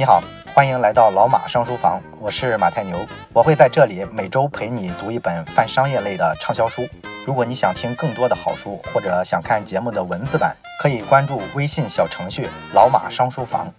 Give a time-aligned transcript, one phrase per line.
[0.00, 0.22] 你好，
[0.54, 6.86] 欢迎来到老马商书房，我是马太牛，我会在这里每周陪你读一本泛商业类的畅销书。
[7.26, 13.74] 如果你想听更多的好书，或者想看节目的文字版，可以关注微信小程序“老马商书房”。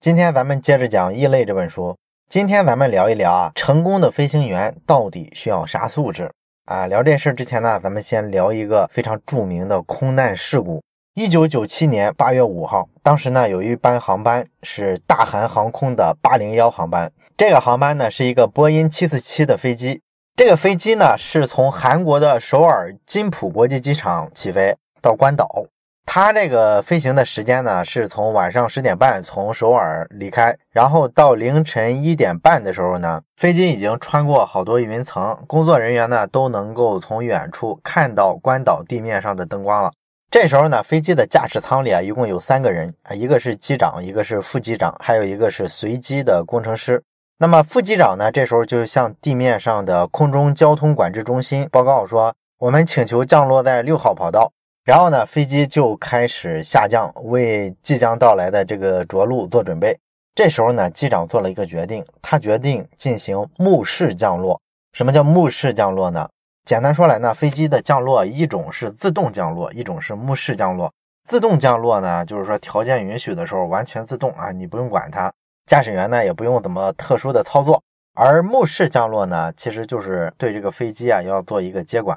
[0.00, 1.96] 今天咱们接着讲《异类》这本书。
[2.28, 6.30] 今天咱们聊一聊啊，成功的飞行员到底需要啥素质
[6.66, 6.86] 啊？
[6.86, 10.82] 聊这事儿之前呢，咱们先聊一个非常著名的空难事故。
[11.14, 17.12] 一九九七年八月五号，当时呢有一班航班是大韩航空的八零幺航班。
[17.36, 20.00] 这个航班呢是一个波音七四七的飞机。
[20.34, 25.66] 这个飞机呢是从韩国的首尔金浦国际机场起飞到关岛。
[26.06, 39.92] 它这个飞行的时间呢是从晚上十点半从首尔离开，然后到凌晨一点半的时候呢，飞机已经穿过好多云层，工作人员呢都能够从远处看到关岛地面上的灯光了。
[40.32, 47.02] 这时候呢，飞机的驾驶舱里啊，一共有三个人啊，一个是机长，一个是副机长，还有一个是随机的工程师。
[47.36, 54.50] 那么副机长呢，这时候就向地面上的空中交通管制中心报告说：“我们请求降落在六号跑道。”
[54.84, 59.98] 然后呢，飞机就开始下降，为即将到来的这个着陆做准备。
[60.34, 64.58] 这时候呢，机长做了一个决定，他决定进行目视降落。
[64.94, 66.26] 什么叫目视降落呢？
[66.64, 70.92] 简单说来呢，飞机的降落一种是自动降落，一种是目视降落。
[71.28, 75.32] 自动降落呢，就是说条件允许的时候完全自动啊，你不用管它，
[75.66, 77.82] 驾驶员呢也不用怎么特殊的操作。
[78.14, 82.16] 而目视降落呢，其实就是对这个飞机啊要做一个接管，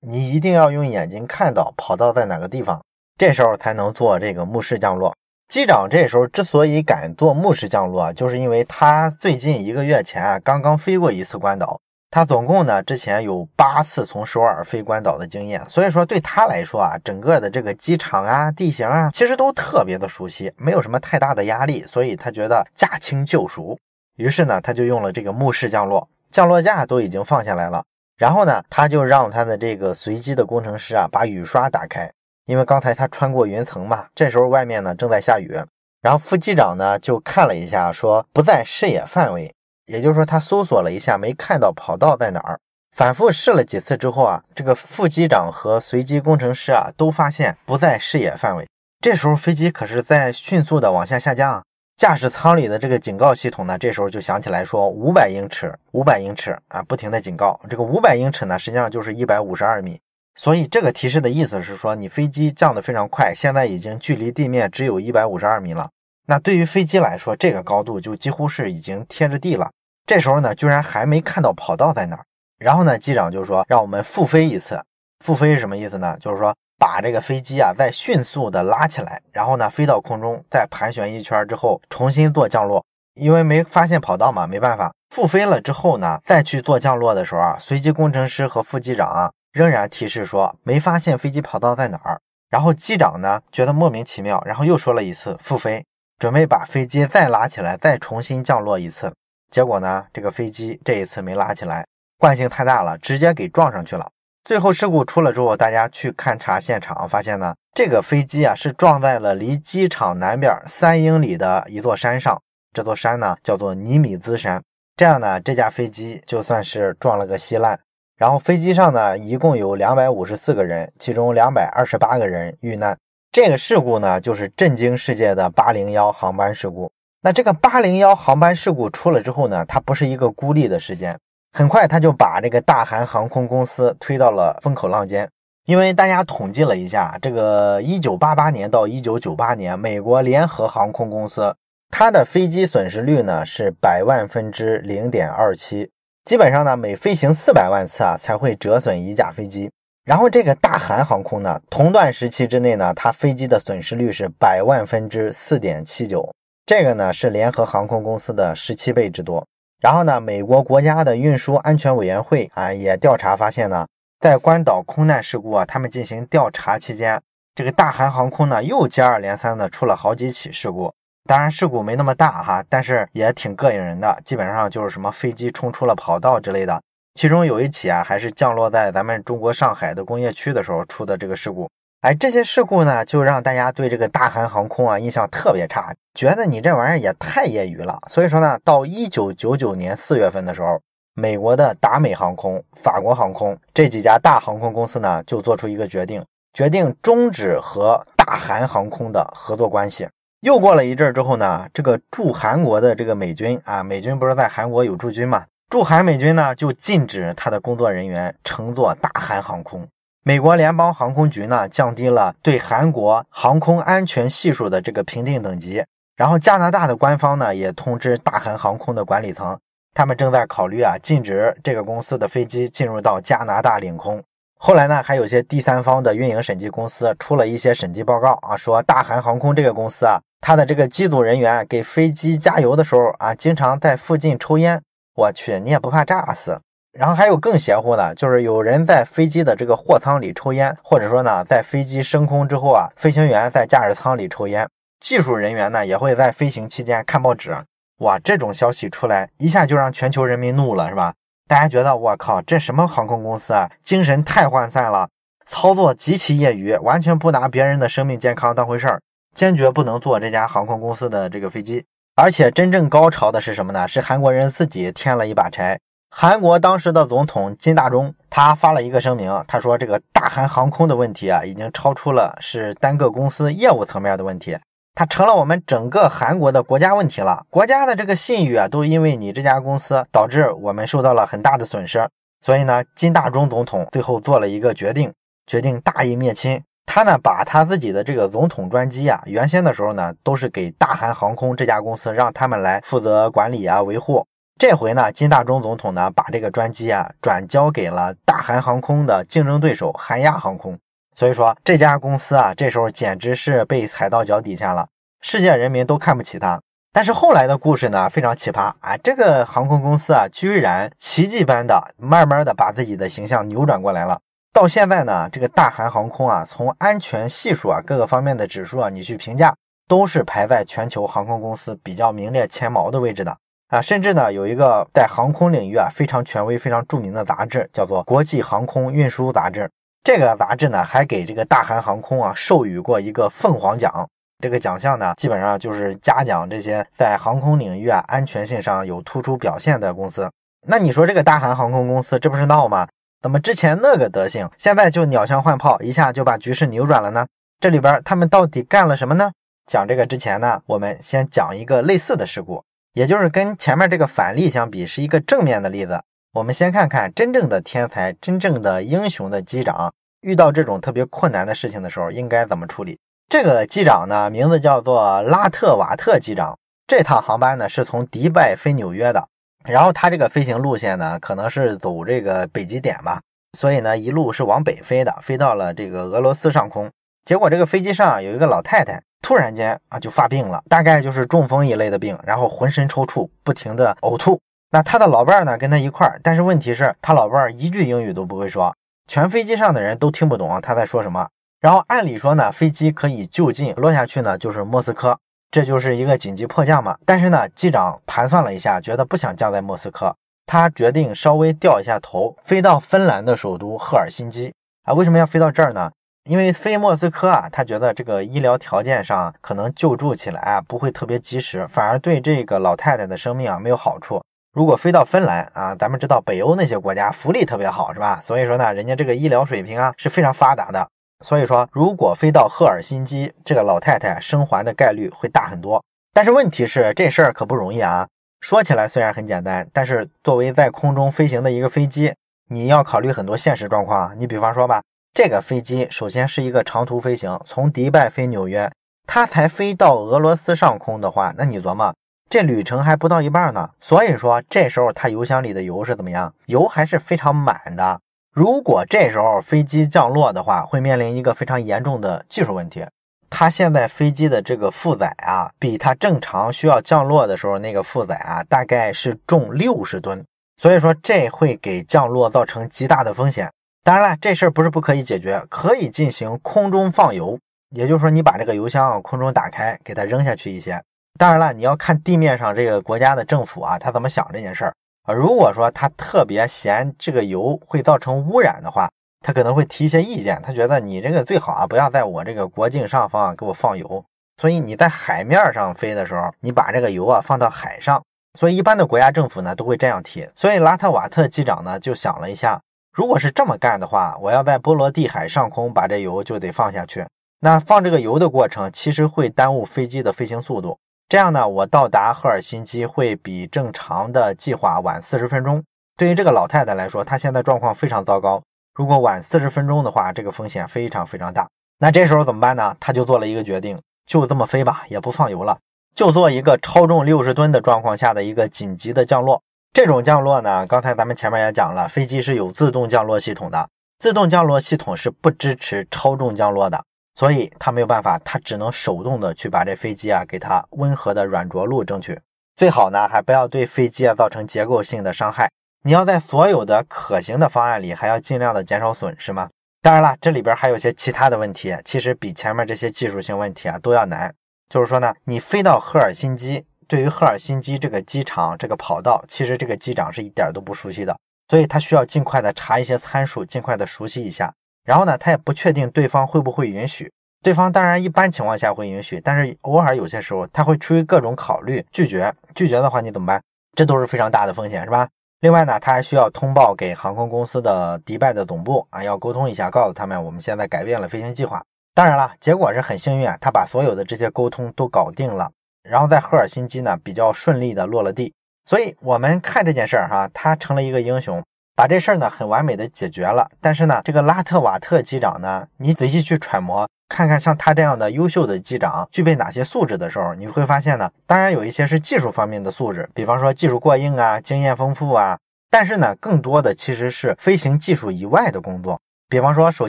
[0.00, 2.82] 你一定要用眼睛看到跑道在哪个地方，
[3.16, 5.14] 这时候才能做这个目视降落。
[5.46, 11.78] 机长这时候之所以敢做目视降落，就是因为他最近一个月前啊刚刚飞过一次关岛。
[12.14, 23.76] 他总共呢，之前有八次从首尔飞关岛的经验，所以说对他来说啊，整个的这个机场啊、地形啊，其实都特别的熟悉，没有什么太大的压力，所以他觉得驾轻就熟。
[24.14, 27.84] 于是呢，他就用了这个目视降落，降落架都已经放下来了，
[28.16, 32.08] 然后呢，他就让他的这个随机的工程师啊，把雨刷打开，
[32.46, 35.52] 因为刚才他穿过云层嘛，这时候外面呢正在下雨，
[36.00, 39.52] 然后副机长呢就看了一下，说不在视野范围。
[39.86, 42.58] 也就是说，他搜索了一下，没看到跑道在哪儿。
[42.96, 48.66] 反复试了几次之后啊，这个副机长和随机工程师啊都发现不在视野范围。
[49.00, 51.62] 这时候飞机可是在迅速的往下下降，
[51.96, 57.60] 驾驶舱里的这个警告系统呢，这时候就响起来说五百英尺，五百英尺啊，不停的警告。
[57.68, 60.00] 这个五百英尺呢，实际上就是一百五十二米。
[60.36, 65.90] 所以这个提示的意思是说，你飞机降得非常快，现在已经距离地面只有一百五十二米了。
[66.26, 69.70] 那对于飞机来说，这个高度就几乎是已经贴着地了。
[70.06, 72.24] 这时候呢，居然还没看到跑道在哪儿。
[72.58, 74.82] 然后呢，机长就说让我们复飞一次。
[75.24, 76.16] 复飞是什么意思呢？
[76.20, 82.84] 就是说把这个飞机啊再迅速的拉起来，然后呢飞到空中，再盘旋一圈之后重新做降落。
[83.14, 84.92] 因为没发现跑道嘛，没办法。
[85.10, 92.20] 复飞了之后呢，再去做降落的时候啊，随机工程师和副机长啊仍然提示说没发现飞机跑道在哪儿。
[92.50, 95.84] 然后机长呢觉得莫名其妙，然后又说了一次复飞。
[96.18, 99.12] 准备把飞机再拉起来，再重新降落一次。
[99.50, 101.86] 结果呢，这个飞机这一次没拉起来，
[102.18, 104.10] 惯性太大了，直接给撞上去了。
[104.42, 112.40] 最后事故出了之后，大家去勘察现场，发现呢，这个飞机啊是撞在了离机场南边三英里的一座山上。
[112.72, 114.62] 这座山呢叫做尼米兹山。
[114.96, 117.78] 这样呢，这架飞机就算是撞了个稀烂。
[118.16, 122.98] 然后飞机上呢一共有两百五十四个人，其中两百二十八个人遇难。
[123.34, 126.92] 这个事故呢，就是震惊世界的八零幺航班事故。
[127.20, 131.18] 那这个八零幺航班事故出了之后呢，它不是一个孤立的事件，
[131.52, 135.28] 很快他就把这个大韩航空公司推到了风口浪尖。
[135.66, 141.56] 因为大家统计了一下，这个一九八八年到一九九八年，美国联合航空公司
[141.90, 145.90] 它的飞机损失率呢是百万分之零点二七，
[146.24, 149.72] 基本上呢每飞行四百万次啊才会折损一架飞机。
[150.04, 156.30] 然后这个大韩航空呢，同段时期之内呢，它飞机的损失率是百万分之四点七九，
[156.66, 159.46] 这个呢是联合航空公司的十七倍之多。
[159.80, 163.86] 然后呢，美国国家的运输安全委员会啊也调查发现呢，
[164.20, 167.18] 在关岛空难事故啊，他们进行调查期间，
[167.54, 170.92] 这个大韩航空呢又接二连三的出了好几起事故。
[171.26, 176.78] 当然事故没那么大哈，但是也挺膈应人的，基本上就是什么飞机冲出了跑道之类的。
[177.14, 181.70] 其中有一起啊，还是降落在咱们中国上海的工业区的时候出的这个事故。
[182.00, 187.98] 哎，这些事故呢，就让大家对这个大韩航空啊印象特别差，觉得你这玩意儿也太业余了。
[188.08, 190.80] 所以说呢，到一九九九年四月份的时候，
[191.14, 196.22] 美国的达美航空、法国航空这几家大航空公司呢，就做出一个决定，
[196.52, 200.08] 决定终止和大韩航空的合作关系。
[200.40, 205.44] 又过了一阵儿之后呢，这个驻韩国的这个美军啊，美军不是在韩国有驻军嘛？
[205.74, 209.84] 驻韩美军呢就禁止他的工作人员乘坐大韩航空。
[210.22, 215.84] 美国联邦航空局呢降低了对韩国航空安全系数的这个评定等级。
[216.14, 219.58] 然后加拿大的官方呢也通知大韩航空的管理层，
[219.92, 224.22] 他们正在考虑啊禁止这个公司的飞机进入到加拿大领空。
[224.56, 230.20] 后来呢，还有些第三方的运营审计公司出了一些审计报告啊，说大韩航空这个公司啊。
[230.40, 234.80] 它的这个机组人员给飞机加油的时候啊，经常在附近抽烟。
[235.14, 236.60] 我去，你也不怕炸死？
[236.92, 244.68] 然后还有更邪乎的，就是有人在飞机的这个货舱里抽烟，或者说呢，在飞机升空之后啊，飞行员在驾驶舱里抽烟，
[245.00, 247.56] 技术人员呢也会在飞行期间看报纸。
[247.98, 251.14] 哇，这种消息出来，一下就让全球人民怒了，是吧？
[251.46, 253.70] 大家觉得我靠，这什么航空公司啊？
[253.84, 255.08] 精神太涣散了，
[255.46, 259.00] 操作极其业余，完全不拿别人的生命健康当回事儿。
[259.34, 261.84] 坚决不能坐这家航空公司的这个飞机，
[262.16, 263.88] 而且真正高潮的是什么呢？
[263.88, 265.80] 是韩国人自己添了一把柴。
[266.10, 274.56] 韩国当时的总统金大中，他发了一个声明，他说这个大韩航空的问题啊，已经超出了是单个公司业务层面的问题，
[274.94, 277.44] 它成了我们整个韩国的国家问题了。
[277.50, 282.08] 国家的这个信誉啊，都因为你这家公司导致我们受到了很大的损失。
[282.40, 285.12] 所以呢，金大中总统最后做了一个决定，
[285.48, 286.62] 决定大义灭亲。
[286.86, 294.24] 他呢，把他自己的这个总统专机啊，原先的时候呢，都是给大韩航空这家公司，让他们来负责管理啊、维护。
[294.56, 300.78] 这回呢，金大中总统呢，把这个专机啊，转交给了大韩航空的竞争对手韩亚航空。
[301.16, 304.88] 所以说，这家公司啊，这时候简直是被踩到脚底下了，
[305.20, 306.60] 世界人民都看不起他。
[306.92, 314.20] 但是后来的故事呢，非常奇葩啊，这个航空公司啊，居然奇迹般的，慢慢的把自己的形象扭转过来了。
[314.54, 319.52] 到现在呢，这个大韩航空啊，从安全系数啊各个方面的指数啊，你去评价，
[319.88, 323.80] 都是排在全球航空公司比较名列前茅的位置的啊。
[323.80, 329.62] 甚至呢，有一个在航空领域啊非常权威、非常著名的杂志，叫做《国际航空运输杂志》。
[330.04, 334.08] 这个杂志呢，还给这个大韩航空啊授予过一个凤凰奖。
[334.38, 340.30] 这个奖项呢，基本上就是嘉奖这些在航空领域啊安全性上有突出表现的公司。
[340.68, 342.86] 那你说这个大韩航空公司，这不是闹吗？
[343.24, 347.26] 怎么之前那个德行，现在就鸟枪换炮，一下就把局势扭转了呢？
[347.58, 349.32] 这里边他们到底干了什么呢？
[349.64, 356.02] 讲这个之前呢，我们先讲一个类似的事故，也就是跟前面这个反例相比，是一个正面的例子。
[356.34, 359.90] 我们先看看真正的天才、真正的英雄的机长，
[360.20, 362.98] 遇到这种特别困难的事情的时候，应该怎么处理？
[363.30, 366.58] 这个机长呢，名字叫做拉特瓦特机长。
[366.86, 369.26] 这趟航班呢，是从迪拜飞纽约的。
[369.68, 373.20] 然后它这个飞行路线呢，可能是走这个北极点吧，
[373.58, 376.90] 所以呢一路是往北飞的，飞到了这个俄罗斯上空。
[377.24, 384.38] 结果这个飞机上有一个老太太，突然间啊就发病了，大概就是中风一类的病，然后浑身抽搐，不停的呕吐。
[384.70, 388.76] 那他的老伴儿呢跟他一块儿，但是问题是，他老伴儿一句英语都不会说，
[389.06, 391.28] 全飞机上的人都听不懂他在说什么。
[391.60, 395.18] 然后按理说呢，飞机可以就近落下去呢，就是莫斯科。
[395.54, 400.12] 这就是一个紧急迫降嘛，但是呢，机长盘算了一下，觉得不想降在莫斯科，
[400.46, 404.52] 他决定稍微掉一下头，飞到芬兰的首都赫尔辛基
[404.82, 404.92] 啊。
[404.94, 405.92] 为什么要飞到这儿呢？
[406.24, 414.20] 因为飞莫斯科啊，他觉得这个医疗条件上可能救助起来啊不会特别及时，反而对这个老太太的生命啊没有好处。
[414.52, 418.18] 如果飞到芬兰啊，咱们知道北欧那些国家福利特别好，是吧？
[418.20, 420.88] 所以说呢，人家这个医疗水平啊是非常发达的。
[421.20, 425.82] 所以说，如果飞到赫尔辛基，这个老太太生还的概率会大很多。
[426.12, 428.06] 但是问题是，这事儿可不容易啊。
[428.40, 432.14] 说起来虽然很简单，但是作为在空中飞行的一个飞机，
[432.50, 434.14] 你要考虑很多现实状况。
[434.18, 434.82] 你比方说吧，
[435.14, 438.70] 这个飞机首先是一个长途飞行，从迪拜飞纽约，
[439.06, 441.94] 它才飞到俄罗斯上空的话，那你琢磨，
[442.28, 443.70] 这旅程还不到一半呢。
[443.80, 446.34] 所以说，这时候它油箱里的油是怎么样？
[446.46, 447.98] 油还是非常满的。
[448.34, 452.84] 如果这时候飞机降落的话，会面临一个非常严重的技术问题。
[453.30, 460.20] 它现在飞机的这个负载啊，比它正常需要降落的时候那个负载啊，大概是重六十吨。
[460.60, 463.48] 所以说，这会给降落造成极大的风险。
[463.84, 467.38] 当然了，这事儿不是不可以解决，可以进行空中放油，
[467.70, 470.82] 也就是说，你把这个油箱空中打开，给它扔下去一些。
[471.20, 474.74] 当然了，你要看地面上这个国家的政府啊，他怎么想这件事儿。
[475.04, 480.40] 啊，如果说他特别嫌这个油会造成污染的话，他可能会提一些意见。
[480.42, 484.02] 他觉得你这个最好啊，不要在我这个国境上方啊给我放油。
[484.40, 488.02] 所以你在海面上飞的时候，你把这个油啊放到海上。
[488.38, 490.26] 所以一般的国家政府呢都会这样提。
[490.34, 492.60] 所以拉特瓦特机长呢就想了一下，
[492.92, 497.06] 如果是这么干的话，我要在波罗的海上空把这油就得放下去。
[497.40, 500.78] 那放这个油的过程其实会耽误飞机的飞行速度。
[501.06, 505.62] 这样呢，我到达赫尔辛基会比正常的计划晚四十分钟。
[505.96, 508.42] 对于这个老太太来说，她现在状况非常糟糕。
[508.74, 511.46] 如果晚四十分钟的话，这个风险非常非常大。
[511.78, 512.74] 那这时候怎么办呢？
[512.80, 515.58] 她就做了一个决定，就这么飞吧，也不放油了，
[515.94, 519.42] 就做一个超重六十吨的状况下的一个紧急的降落。
[519.72, 523.68] 这种降落呢，刚才咱们前面也讲了，飞机是有自动降落系统的，
[523.98, 526.82] 自动降落系统是不支持超重降落的。
[527.14, 532.20] 所以他没有办法，他只能手动的去把这飞机啊给它温和的软着陆，争取
[532.56, 535.48] 最好呢，还不要对飞机啊造成结构性的伤害。
[535.84, 539.50] 你要在所有的可行的方案里，还要尽量的减少损失吗？
[539.82, 544.34] 当然了，这里边还有些其他的问题，其实比前面这些技术性问题啊都要难。
[544.68, 551.16] 就是说呢，你飞到赫尔辛基，对于赫尔辛基这个机场这个跑道，其实这个机长是一点都不熟悉的，
[551.48, 554.52] 所以他需要尽快的查一些参数，尽快的熟悉一下。
[554.84, 557.10] 然后呢，他也不确定对方会不会允许。
[557.42, 562.34] 对方当然一般情况下会允许，但是偶尔有些时候他会出于各种考虑拒绝。
[562.54, 563.42] 拒绝的话你怎么办？
[563.74, 565.08] 这都是非常大的风险，是吧？
[565.40, 571.62] 另外呢，他还需要通报给航空公司的迪拜的总部啊，要沟通一下，告诉他们我们现在改变了飞行计划。
[571.94, 575.50] 当然了，结果是很幸运啊，他把所有的这些沟通都搞定了，
[575.82, 578.32] 然后在赫尔辛基呢比较顺利的落了地。
[578.64, 581.44] 所以我们看这件事儿哈，他成了一个英雄。
[581.76, 595.36] 把这事儿呢很完美的解决了，但是呢，这个拉特瓦特机长呢，你仔细去揣摩，看看像他这样的优秀的机长具备哪些素质的时候，你会发现呢，当然有一些是技术方面的素质，比方说技术过硬啊，经验丰富啊，
[595.68, 599.88] 但是呢，更多的其实是飞行技术以外的工作，比方说，首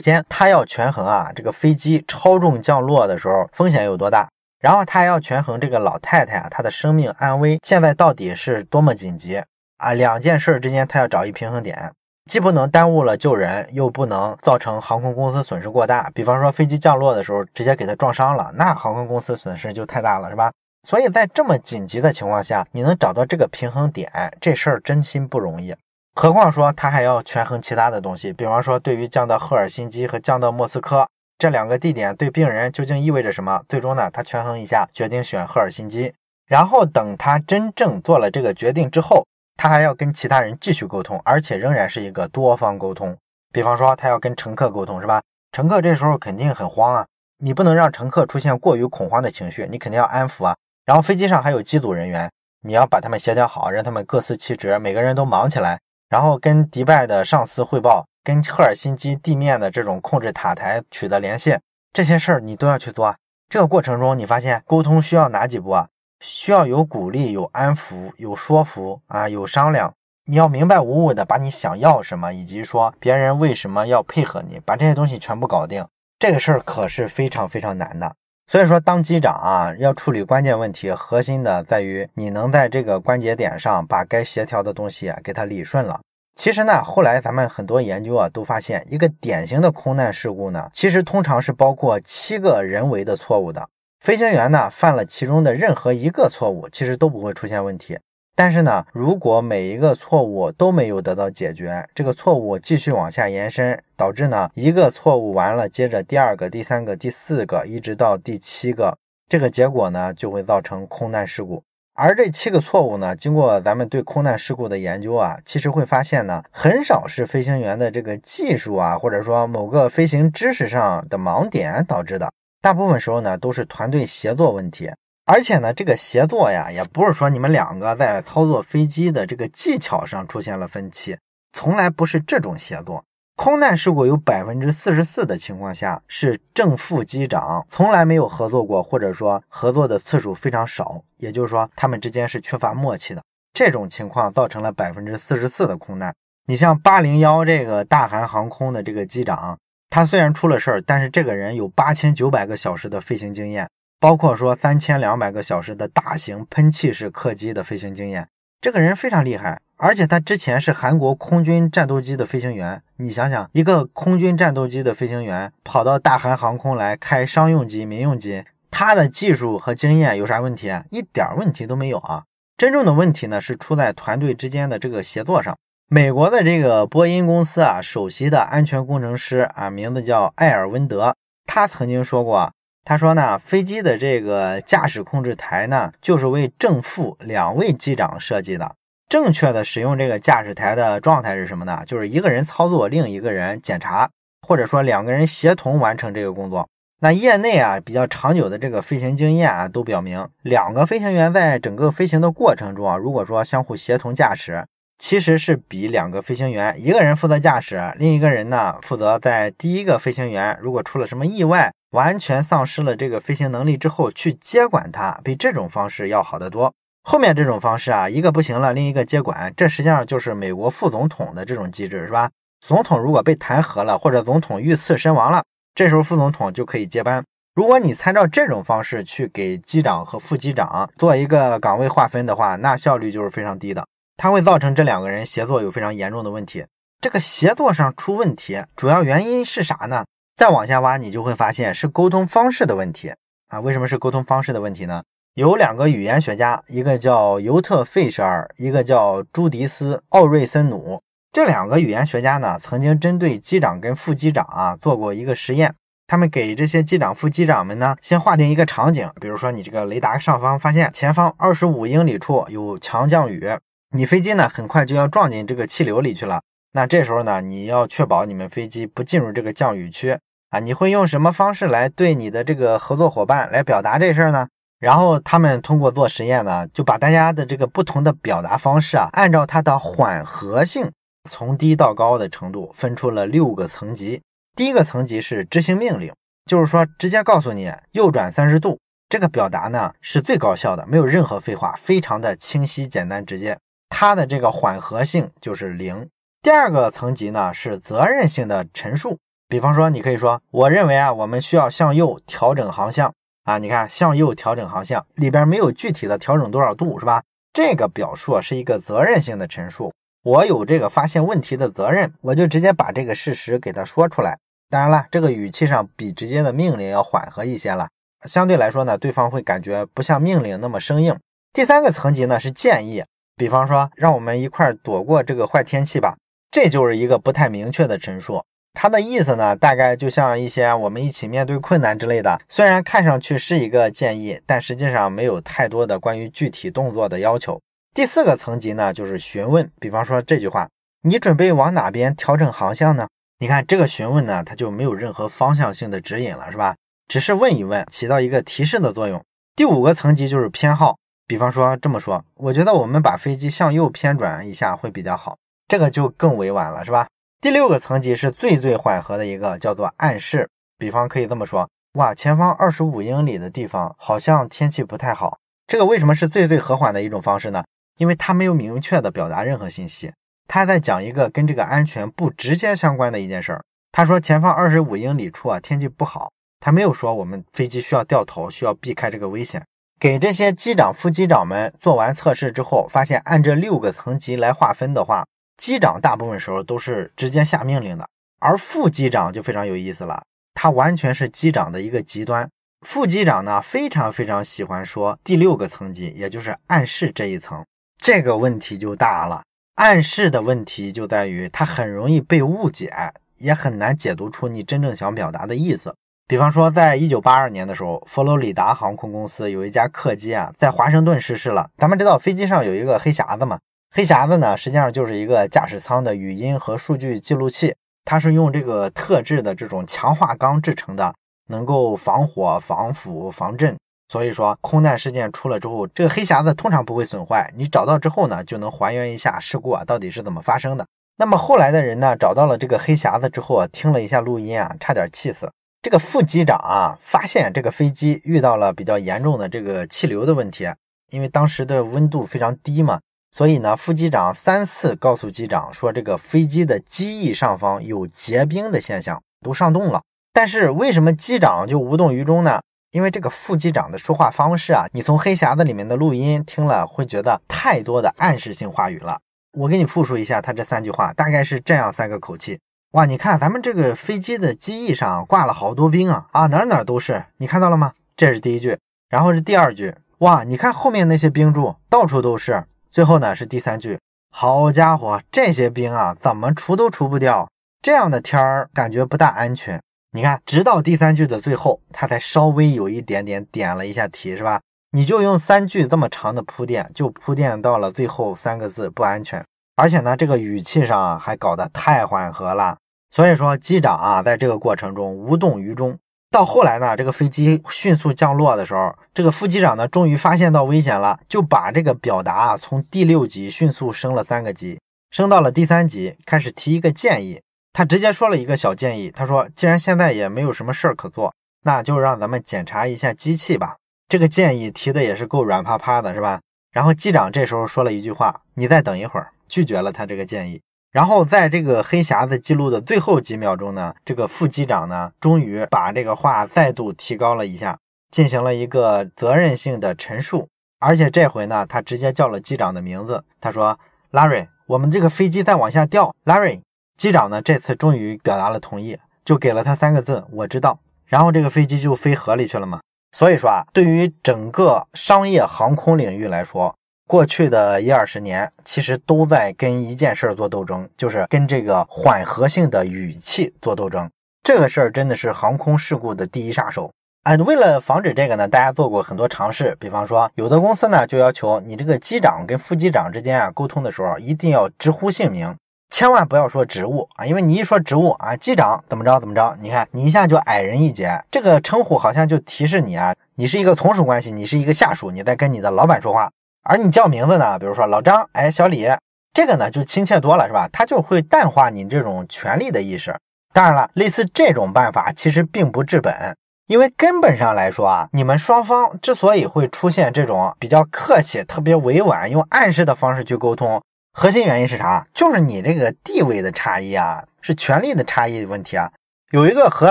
[0.00, 4.28] 先他要权衡啊，这个飞机超重降落的时候风险有多大，
[4.60, 9.40] 然后他还要权衡这个老太太啊，她的生命安危现在到底是多么紧急。
[9.78, 11.92] 啊，两件事之间他要找一平衡点，
[12.30, 16.10] 既不能耽误了救人，又不能造成航空公司损失过大。
[16.14, 20.50] 比方说飞机降落的时候直接给他撞伤了，那航空公司损失就太大了，是吧？
[20.88, 25.74] 所以在这么紧急的情况下，你能找到这个平衡点，这事儿真心不容易。
[26.14, 31.06] 何况说他还要权衡其他的东西，比方说对于降到赫尔辛基和降到莫斯科
[31.36, 33.62] 这两个地点对病人究竟意味着什么？
[33.68, 36.14] 最终呢，他权衡一下，决定选赫尔辛基。
[36.46, 39.26] 然后等他真正做了这个决定之后。
[39.56, 43.16] 他还要跟其他人继续沟通，而且仍然是一个多方沟通。
[43.52, 45.22] 比方说，他要跟乘客沟通，是吧？
[45.52, 47.06] 乘客这时候肯定很慌啊，
[47.38, 50.54] 你不能让乘客出现过于恐慌的情绪，你肯定要安抚啊。
[50.84, 52.30] 然后飞机上还有机组人员，
[52.62, 55.80] 你要把他们协调好，让他们各司其职，每个人都忙起来。
[56.08, 61.58] 然后跟迪拜的上司汇报，跟赫尔辛基地面的这种控制塔台取得联系，
[61.92, 63.06] 这些事儿你都要去做。
[63.06, 63.16] 啊
[63.48, 65.88] 这个过程中，你发现沟通需要哪几步啊？
[66.20, 69.92] 需要有鼓励，有安抚，有说服啊，有商量。
[70.28, 75.86] 你要明白无误的把你想要什么，以及说别人为什么要配合你，把这些东西全部搞定。
[76.18, 78.14] 这个事儿可是非常非常难的。
[78.48, 86.00] 所以说，当机长啊，要处理关键问题，核心的在于你能在这个关节点上把该协调的东西给它理顺了。
[86.36, 93.68] 其实呢，后来咱们很多研究啊，都发现一个典型的空难事故呢，其实通常是包括七个人为的错误的。
[94.06, 97.98] 飞行员呢犯了其中的任何一个错误，其实都不会出现问题。
[98.36, 108.96] 但是呢，如果每一个错误都没有得到解决，这个错误继续往下延伸，导致呢一个错误完了，接着第二个、第三个、第四个，一直到第七个，
[109.28, 111.64] 这个结果呢就会造成空难事故。
[111.94, 122.30] 而这七个错误呢，经过咱们对空难事故的研究啊，其实会发现呢，很少是飞行员的这个技术啊，或者说某个飞行知识上的盲点导致的。
[122.66, 124.90] 大部分时候呢，都是团队协作问题，
[125.24, 131.16] 而且呢，这个协作呀，也不是说你们两个在操作飞机的这个技巧上出现了分歧，
[131.52, 133.04] 从来不是这种协作。
[133.36, 143.22] 空难事故有百分之四十四的情况下是正副机长从来没有合作过，或者说合作的次数非常少，也就是说他们之间是缺乏默契的。
[143.54, 146.12] 这种情况造成了百分之四十四的空难。
[146.48, 149.56] 你像八零幺这个大韩航空的这个机长。
[149.96, 153.66] 他虽然出了事儿，但是这个人有八千九百个小时的飞行经验，
[153.98, 158.28] 包括说三千两百个小时的大型喷气式客机的飞行经验。
[158.60, 162.82] 这个人非常厉害，而且他之前是韩国空军战斗机的飞行员。
[162.98, 170.84] 你想想，一个空军战斗机的飞行员跑到大韩航空来开商用机、民用机，他的技术和经验有啥问题啊？
[170.90, 172.24] 一点问题都没有啊！
[172.58, 175.56] 真正的问题呢，是出在团队之间的这个协作上。
[175.88, 181.14] 美国的这个波音公司啊，首席的安全工程师啊，名字叫艾尔温德，
[181.46, 182.52] 他曾经说过，
[182.84, 188.74] 他说呢，飞机的这个驾驶控制台呢，就是为正副两位机长设计的。
[189.08, 191.84] 正确的使用这个驾驶台的状态是什么呢？
[191.86, 194.10] 就是一个人操作，另一个人检查，
[194.44, 196.68] 或者说两个人协同完成这个工作。
[197.00, 204.66] 那业内啊比较长久的这个飞行经验啊，都表明，两个飞行员在整个飞行的过程中啊，如果说相互协同驾驶，
[204.98, 216.72] 其实是比两个飞行员一个人负责驾驶，另一个人呢负责在第一个飞行员如果出了什么意外，完全丧失了这个飞行能力之后去接管他，比这种方式要好得多。
[217.02, 222.30] 后面这种方式啊，一个不行了，另一个接管，这实际上就是美国副总统的这种机制，是吧？
[222.66, 225.44] 总统如果被弹劾了，或者总统遇刺身亡了。
[225.74, 227.22] 这时候副总统就可以接班。
[227.54, 233.86] 如果你参照这种方式去给机长和副机长做一个岗位划分的话，那效率就是非常低的，
[234.16, 236.66] 它会造成这两个人协作有非常严重的问题。
[237.00, 240.04] 这个协作上出问题，主要原因是啥呢？
[240.36, 243.12] 再往下挖，你就会发现是沟通方式的问题
[243.48, 243.60] 啊。
[243.60, 245.02] 为什么是沟通方式的问题呢？
[245.34, 251.02] 有两个语言学家，一个叫尤特·费舍尔，一个叫朱迪斯·奥瑞森努。
[251.30, 255.74] 这两个语言学家呢，曾经针对机长跟副机长啊做过一个实验。
[256.06, 263.46] 他们给这些机长、副机长们呢，先划定一个场景，比如说你这个雷达上方发现前方二十五英里处有强降雨，
[263.90, 266.42] 你飞机呢很快就要撞进这个气流里去了。
[266.72, 270.18] 那这时候呢，你要确保你们飞机不进入这个降雨区
[270.50, 270.58] 啊。
[270.60, 274.48] 你会用什么方式来对你的这个合作伙伴来表达这事儿呢？
[274.78, 280.90] 然后他们通过做实验呢，就把大家的这个不同的表达方式啊，按照它的缓和性。
[281.28, 284.22] 从低到高的程度分出了六个层级。
[284.54, 286.12] 第一个层级是执行命令，
[286.44, 288.78] 就是说直接告诉你右转三十度。
[289.08, 293.58] 这个表达呢是最高效的，没有任何废话，非常的清晰、简单、直接。
[293.98, 296.06] 它的这个缓和性就是零。
[296.42, 299.16] 第二个层级呢是责任性的陈述，
[299.48, 303.56] 比方说你可以说，我认为啊，我们需要向右调整航向啊。
[303.56, 307.22] 你看，向右调整航向里边没有具体的调整多少度，是吧？
[307.54, 309.90] 这个表述是一个责任性的陈述。
[310.22, 314.36] 我有这个发现问题的责任，我就直接把这个事实给他说出来。
[314.68, 317.88] 当然了，这个语气上比直接的命令要缓和一些了。
[318.26, 321.18] 相对来说呢，对方会感觉不像命令那么生硬。
[321.54, 323.02] 第三个层级呢是建议，
[323.36, 326.16] 比方说让我们一块躲过这个坏天气吧，
[326.50, 328.42] 这就是一个不太明确的陈述。
[328.72, 332.40] 它的意思呢，大概就像一些我们一起面对困难之类的。
[332.48, 337.60] 虽然看上去是一个建议，但实际上没有太多的关于具体动作的要求。
[337.94, 339.70] 第四个层级呢，就是询问。
[339.80, 340.68] 比方说这句话，
[341.02, 343.06] 你准备往哪边调整航向呢？
[343.38, 346.74] 你看这个询问呢，它就没有任何方向性的指引了，是吧？
[347.08, 349.22] 只是问一问，起到一个提示的作用。
[349.54, 350.96] 第五个层级就是偏好。
[351.26, 355.36] 比方说这么说，我觉得我们把飞机向右偏转一下会比较好。
[355.66, 357.08] 这个就更委婉了，是吧？
[357.40, 360.48] 第六个层级是最最缓和的一个，叫做暗示。
[360.78, 365.38] 比方可以这么说：哇，前方二十五英里的地方好像天气不太好。
[365.66, 367.64] 这个为什么是最最和缓的一种方式呢？
[367.98, 370.12] 因为他没有明确的表达任何信息，
[370.46, 373.64] 他在讲一个跟这个安全不直接相关的一件事儿。
[373.90, 379.64] 他说前方二十五英里处啊天气不好，他没有说我们飞机需要掉头，需要避开这个危险。
[379.98, 388.06] 给这些机长、副机长们做完测试之后，发现按这六个层级来划分的话，机长大部分时候都是直接下命令的，
[388.38, 390.22] 而副机长就非常有意思了，
[390.54, 392.48] 他完全是机长的一个极端。
[392.86, 397.64] 副机长呢非常非常喜欢说第六个层级，也就是暗示这一层。
[397.96, 399.42] 这个问题就大了，
[399.76, 402.92] 暗示的问题就在于它很容易被误解，
[403.36, 405.96] 也很难解读出你真正想表达的意思。
[406.28, 411.70] 比方说，在一九八二年的时候，佛罗里达航空公司有一架客机啊，在华盛顿失事了。
[411.78, 413.60] 咱们知道飞机上有一个黑匣子嘛？
[413.94, 421.14] 黑匣子呢，实际上就是一个驾驶舱的语音和数据记录器，它是用这个特制的这种强化钢制成的，
[421.46, 423.76] 能够防火、防腐、防震。
[424.08, 427.48] 所以说，空难事件出了之后，这个黑匣子通常不会损坏。
[427.56, 430.84] 你找到之后呢，就能还原一下事故啊到底是怎么发生的。
[431.18, 435.48] 那么后来的人呢，找到了这个黑匣子之后啊，听了一下录音啊，差点气死。
[435.86, 440.66] 这个副机长啊，发现这个飞机遇到了比较严重的这个气流的问题，
[441.12, 442.98] 因为当时的温度非常低嘛，
[443.30, 450.02] 所以呢，副机长三次告诉机长说，这个飞机的机翼上方有结冰的现象，都上冻了。
[450.32, 452.60] 但是为什么机长就无动于衷呢？
[452.90, 459.20] 因为这个副机长的说话方式啊，你从黑匣子里面的录音听了，会觉得太多的暗示性话语了。
[459.52, 462.58] 我给你复述一下他这三句话，大概是这样三个口气。
[462.92, 467.92] 哇，你看咱们这个飞机的机翼上挂了好多冰啊啊，哪哪都是，你看到了吗？
[468.16, 472.64] 这是第一句，然后是第二句，哇，你看后面那些冰柱到处都是。
[472.90, 473.98] 最后呢是第三句，
[474.30, 477.50] 好家伙，这些冰啊，怎么除都除不掉，
[477.82, 479.82] 这样的天儿感觉不大安全。
[480.12, 484.62] 你看，直到第三句的最后，他才稍微有一点点点了一下题，是吧？
[484.92, 489.44] 你就用三句这么长的铺垫，就铺垫到了最后三个字“不安全”，
[489.76, 492.78] 而且呢，这个语气上还搞得太缓和了。
[493.10, 495.98] 所以说，机长啊，在这个过程中无动于衷，
[496.30, 507.40] 到后来呢，这个飞机迅速降落的时候，这个副机长呢，终于发现到危险了，就把这个表达啊从第六级迅速升了三个级，升到了第三级，开始提一个建议。
[507.72, 511.34] 他直接说了一个小建议，他说：“既然现在也没有什么事儿可做，
[511.64, 513.76] 那就让咱们检查一下机器吧。”
[514.08, 516.40] 这个建议提的也是够软趴趴的，是吧？
[516.76, 520.60] 然后机长这时候说了一句话：“你再等一会儿。”拒绝了他这个建议。
[520.92, 527.78] 然后在这个黑匣子记录的最后几秒钟呢，这个副机长呢，终于把这个话再度提高了一下，
[528.10, 530.48] 进行了一个责任性的陈述。
[530.78, 533.80] 而且这回呢，他直接叫了机长的名字，他说
[534.12, 536.14] ：“Larry，我们这个飞机在往下掉。
[536.26, 536.60] ”Larry，
[536.98, 542.80] 机长呢这次终于表达了同意，就给了他三个字：“我知道。”然后这个飞机就飞河里去了嘛。
[543.16, 546.76] 所以说啊，对于整个商业航空领域来说，
[547.08, 554.06] 过去的一二十年，其实都在跟一件事儿做斗争，就是跟这个缓和性的语气做斗争。
[554.42, 556.90] 这个事儿真的是航空事故的第一杀手。
[557.22, 559.74] 哎，为了防止这个呢，大家做过很多尝试。
[559.80, 565.56] 比方说，有的公司呢就要求你这个机长跟副机长之间啊沟通的时候，一定要直呼姓名，
[565.96, 576.30] 千万不要说职务啊，因为你一说职务啊，机长怎么着怎么着，你看你一下就矮人一截，这个称呼好像就提示你啊，你是一个从属关系，你是一个下属，你在跟你的老板说话。
[576.64, 578.86] 而你叫名字呢，比如说老张，哎，小李，
[579.32, 580.68] 这个呢就亲切多了，是吧？
[580.70, 583.16] 他就会淡化你这种权利的意识。
[583.54, 593.80] 当然了，类似这种办法其实并不治本，因为根本上来说啊，你们双方之所以会出现这种比较客气、特别委婉、用暗示的方式去沟通，
[594.18, 595.06] 核心原因是啥？
[595.12, 598.90] 就是你这个地位的差异啊，是权力的差异问题啊。
[599.30, 599.90] 有一个荷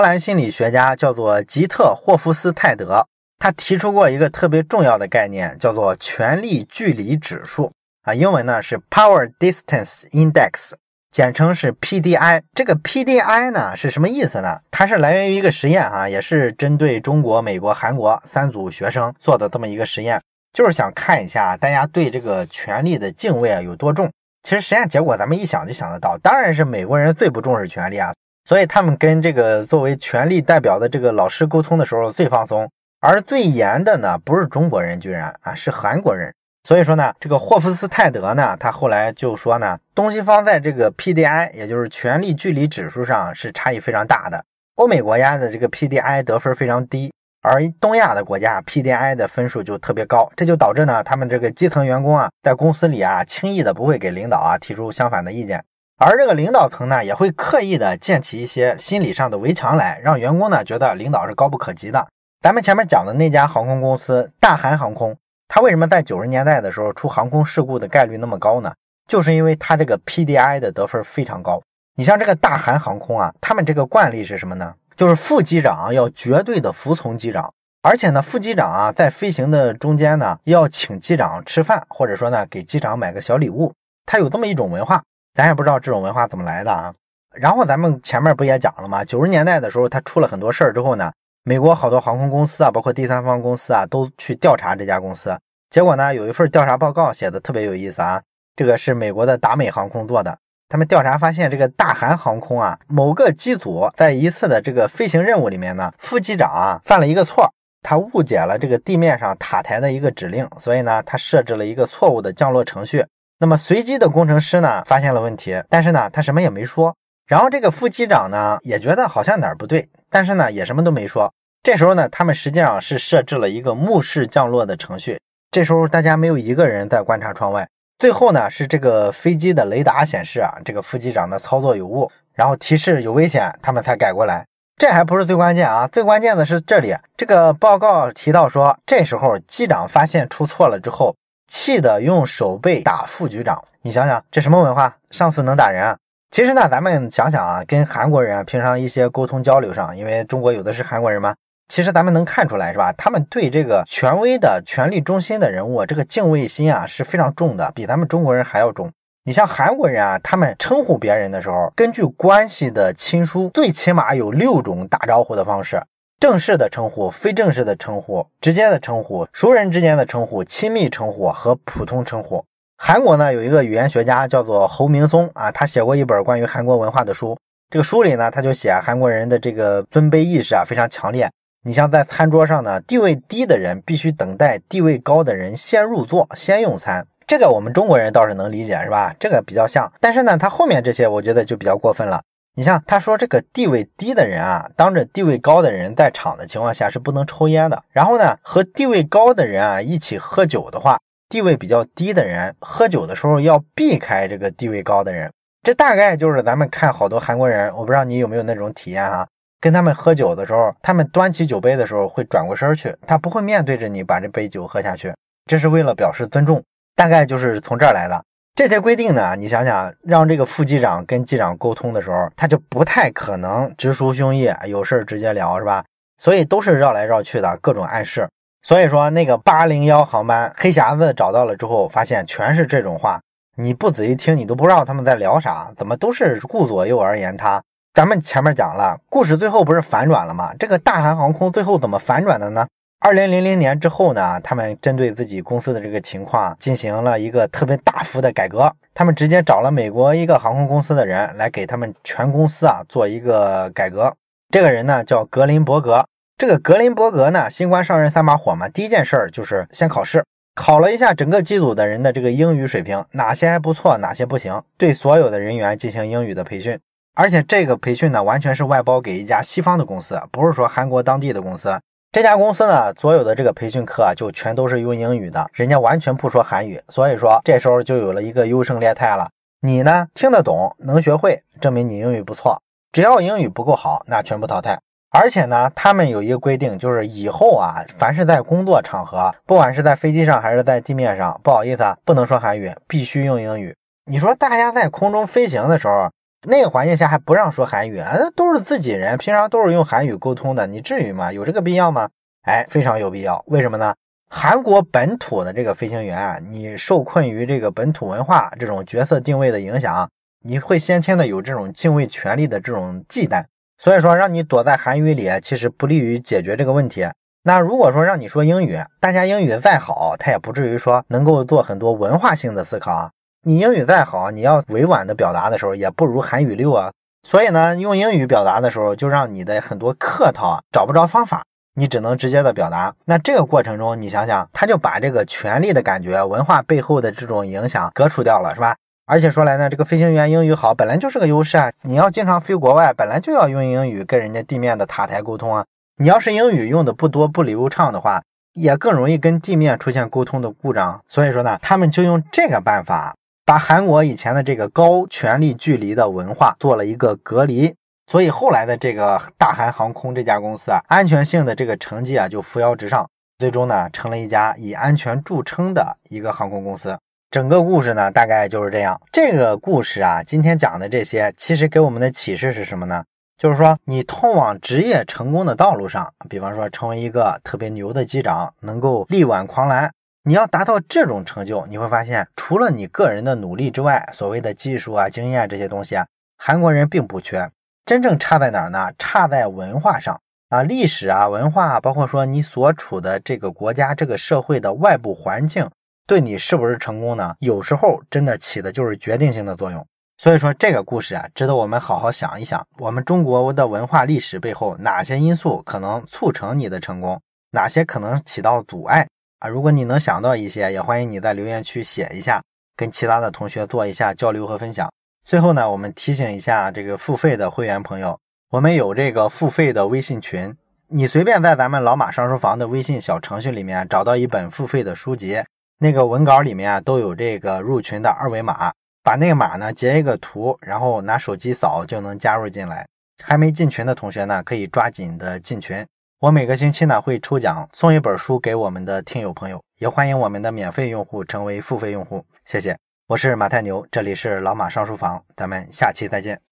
[0.00, 3.06] 兰心理学家叫做吉特霍夫斯泰德。
[3.38, 7.70] 他提出过一个特别重要的概念，叫做权力距离指数
[8.02, 10.72] 啊，英文呢是 Power Distance Index，
[11.12, 12.42] 简称是 PDI。
[12.52, 14.58] 这个 PDI 呢是什么意思呢？
[14.72, 20.20] 它是来源于一个实验啊，也是针对中国、美国、韩国三组学生做的这么一个实验，
[20.56, 24.10] 就是想看一下大家对这个权力的敬畏啊有多重。
[24.42, 28.14] 其实实验结果咱们一想就想得到，当然是美国人最不重视权力啊，
[28.46, 32.66] 所以他们跟这个作为权力代表的这个老师沟通的时候最放松。
[33.00, 36.32] 而最严的呢，不是中国人，居然啊是韩国人。
[36.66, 44.42] 所以说呢，这个霍夫斯泰德呢，他后来就说呢，东西方在这个 PDI，也就是权力距离指数上是差异非常大的。
[44.76, 47.12] 欧美国家的这个 PDI 得分非常低，
[47.48, 55.64] 而东亚的国家 PDI 的分数就特别高，这就导致呢，他们这个基层员工啊，在公司里啊，轻易的不会给领导啊提出相反的意见，
[55.96, 62.08] 而这个领导层呢，也会刻意的建起一些心理上的围墙来，让员工呢觉得领导是高不可及的。
[62.42, 68.72] 咱们前面讲的那家航空公司大韩航空，它为什么在九十年代的时候出航空事故的概率那么高呢？
[69.06, 71.62] 就是因为它这个 PDI 的得分非常高。
[71.94, 74.74] 你像这个大韩航空啊，他们这个惯例是什么呢？
[74.96, 83.72] 就是副机长要绝对的服从机长，而且呢，副机长啊在飞行的中间呢要请机长吃饭，或者说呢给机长买个小礼物。
[84.06, 85.02] 他有这么一种文化，
[85.34, 86.94] 咱也不知道这种文化怎么来的啊。
[87.34, 89.04] 然后咱们前面不也讲了吗？
[89.04, 91.12] 九十年代的时候，他出了很多事儿之后呢。
[91.48, 95.38] 美国好多航空公司啊，包括第三方公司啊，都去调查这家公司。
[95.70, 98.20] 结果呢，有一份调查报告写的特别有意思啊。
[98.56, 100.36] 这个是美国的达美航空做的。
[100.68, 107.48] 他们调查发现，这个大韩航空啊，某个机组在一次的这个飞行任务里面呢，副机长啊犯了一个错，
[107.82, 113.04] 他误解了这个地面上塔台的一个指令，所以呢，他设置了一个错误的降落程序。
[113.38, 116.94] 那么随机的工程师呢，发现了问题，但是呢，他什么也没说。
[117.26, 119.88] 然后这个副机长呢，也觉得好像哪儿不对。
[120.10, 121.32] 但是呢，也什么都没说。
[121.62, 125.20] 这时候呢，他们实际上是设置了一个目视降落的程序。
[125.50, 127.68] 这时候大家没有一个人在观察窗外。
[127.98, 134.44] 最后呢，是这个飞机的雷达显示啊，这个副机长的操作有误，然后提示有危险，他们才改过来。
[134.76, 141.16] 这还不是最关键啊，最关键的是这里这个报告提到说，这时候机长发现出错了之后，
[141.48, 143.64] 气得用手背打副局长。
[143.80, 144.94] 你想想，这什么文化？
[145.10, 145.96] 上司能打人啊？
[146.30, 151.34] 其实呢，咱们想想啊，跟韩国人平常一些沟通交流上，因为中国有的是韩国人嘛，
[151.68, 152.92] 其实咱们能看出来是吧？
[152.92, 158.90] 他们对这个权威的权力中心的人物，这个敬畏心啊是非常重的，比咱们中国人还要重。
[159.24, 165.82] 你像韩国人啊，他们称呼别人的时候，根据关系的亲疏，最起码有六种打招呼的方式：
[166.20, 172.44] 正式的称呼、非正式的称呼、直接的称呼、熟人之间的称呼、亲密称呼和普通称呼。
[172.78, 177.36] 韩国呢有一个语言学家叫做侯明松啊，他写过一本关于韩国文化的书。
[177.68, 181.28] 这个书里呢，他就写韩国人的这个尊卑意识啊非常强烈。
[181.66, 187.04] 你像在餐桌上呢，地位低的人必须等待地位高的人先入座先用餐。
[187.26, 189.12] 这个我们中国人倒是能理解，是吧？
[189.18, 189.92] 这个比较像。
[189.98, 192.22] 但是呢，他后面这些我觉得就比较过分了。
[192.54, 197.82] 你像他说这个地位低的人啊，当着地位高的人在场的情况下是不能抽烟的。
[197.90, 205.32] 然后呢，和地位高的人啊一起喝酒的话，地位比较低的人喝酒的时候要避开这个地位高的人。
[205.64, 209.26] 这大概就是咱们看好多韩国人，我不知道你有没有那种体验哈，
[209.60, 215.14] 跟他们喝酒的时候，他们端起酒杯的时候会转过身去，他不会面对着你把这杯酒喝下去，
[215.46, 216.62] 这是为了表示尊重。
[216.94, 218.24] 大概就是从这儿来的。
[218.54, 225.84] 这些规定呢，你想想，让这个副机长跟机长沟通的时候，他就不太可能直抒胸臆，有事儿直接聊，是吧？
[226.18, 228.26] 所以都是绕来绕去的各种暗示。
[228.62, 233.20] 所以说，那个八零幺航班黑匣子找到了之后，发现全是这种话，
[233.56, 237.62] 你不仔细听，你都不知道他们在聊啥，怎么都是顾左右而言他。
[237.96, 240.52] 咱们前面讲了，故事最后不是反转了吗？
[240.58, 242.66] 这个大韩航空最后怎么反转的呢？
[243.00, 248.70] 二零零零年之后呢，他们针对自己公司的这个情况进行了一个特别大幅的改革。
[248.92, 254.14] 他们直接找了美国一个航空公司的人来给他们全公司啊做一个改革。
[254.50, 256.04] 这个人呢叫格林伯格。
[256.36, 260.22] 这个格林伯格呢，新官上任三把火嘛，第一件事儿就是先考试，
[260.54, 266.78] 考了一下整个机组的人的这个英语水平，哪些还不错，哪些不行，对所有的人员进行英语的培训。
[267.16, 271.80] 而且这个培训呢，完全是外包给一家西方的公司，不是说韩国当地的公司。
[272.12, 279.30] 这家公司呢，所有的这个培训课啊，就全都是用英语的，人家完全不说韩语，所以说这时候就有了一个优胜劣汰了。
[279.62, 282.60] 你呢，听得懂，能学会，证明你英语不错。
[282.92, 284.78] 只要英语不够好，那全部淘汰。
[285.10, 293.74] 而且呢，他们有一个规定，就是以后啊，凡是在工作场合，不管是在飞机上还是在地面上，不好意思啊，不能说韩语，必须用英语。
[294.04, 296.10] 你说大家在空中飞行的时候，
[296.42, 298.16] 那个环境下还不让说韩语啊？
[298.18, 301.32] 那都是自己人，平常都是用韩语沟通的，你至于吗？
[301.32, 302.08] 有这个必要吗？
[302.42, 303.42] 哎，非常有必要。
[303.48, 303.94] 为什么呢？
[304.28, 310.08] 韩国本土的这个飞行员啊，你受困于这个本土文化这种角色定位的影响，
[310.44, 313.44] 你会先天的有这种敬畏权力的这种忌惮。
[313.78, 317.06] 所以说，让你躲在韩语里，其实不利于解决这个问题。
[317.42, 323.10] 那如果说让你说英语，大家英语再好，他也不至于说能够做很多文化性的思考啊。
[323.48, 326.90] 你英语再好，你要委婉的表达的时候，也不如韩语溜啊。
[327.22, 331.44] 所以呢，用英语表达的时候，就让你的很多客套啊找不着方法，
[331.76, 332.92] 你只能直接的表达。
[333.04, 338.74] 那这个过程中，你想想，他就把这个权力的感觉、文化背后的这种影响革除掉了，是吧？
[339.06, 341.70] 而且说来呢，这个飞行员英语好，本来就是个优势啊。
[341.82, 345.64] 你要经常飞国外，本来就要用英语跟人家地面的塔台沟通啊。
[345.98, 351.00] 你要是英语用的不多、不流畅的话，也更容易跟地面出现沟通的故障。
[351.06, 353.14] 所以说呢，他们就用这个办法。
[353.46, 357.72] 把韩国以前的这个高权力距离的文化做了一个隔离，
[358.08, 366.98] 所以后来的这个大韩航空这家公司啊，安全性的这个成绩啊就扶摇直上，最终呢成了一家以安全著称的一个航空公司。
[367.30, 369.00] 整个故事呢大概就是这样。
[369.12, 373.04] 这个故事啊，今天讲的这些，其实给我们的启示是什么呢？
[373.38, 379.92] 就是说你通往职业成功的道路上，比方说成为一个特别牛的机长，能够力挽狂澜。
[380.28, 386.04] 你要达到这种成就，你会发现，除了你个人的努力之外，所谓的技术啊、经验这些东西啊，
[386.36, 387.48] 韩国人并不缺。
[387.84, 388.90] 真正差在哪儿呢？
[388.98, 395.70] 差在文化上啊，历史啊、文化，包括说你所处的这个国家、这个社会的外部环境，
[396.08, 397.36] 对你是不是成功呢？
[397.38, 399.86] 有时候真的起的就是决定性的作用。
[400.18, 409.06] 所以说，这个故事啊，值得我们好好想一想，我们中国的文化历史背后哪些因素可能促成你的成功，哪些可能起到阻碍。
[409.38, 412.42] 啊，如果你能想到一些，也欢迎你在留言区写一下，
[412.74, 414.90] 跟其他的同学做一下交流和分享。
[415.24, 418.18] 最后呢，我们提醒一下这个付费的会员朋友，
[418.50, 420.56] 我们有这个付费的微信群，
[420.88, 425.42] 你随便在咱们老马上书房的微信小程序里面找到一本付费的书籍，
[425.78, 428.72] 那个文稿里面啊都有这个入群的二维码，
[429.02, 432.86] 把那个码呢截一个图，然后拿手机扫就能加入进来。
[433.22, 435.84] 还没进群的同学呢，可以抓紧的进群。
[436.18, 442.24] 我每个星期呢会抽奖送一本书给我们的听友朋友，也欢迎我们的免费用户成为付费用户。
[442.46, 446.40] 谢谢，我是马太牛，这里是老马上书房，咱们下期再见。